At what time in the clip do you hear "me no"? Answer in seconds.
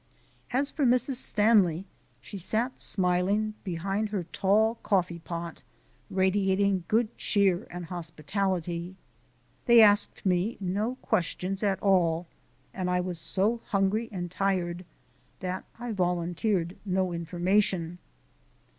10.25-10.95